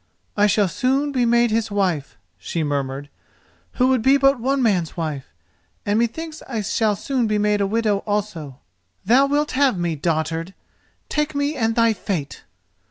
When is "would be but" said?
3.89-4.39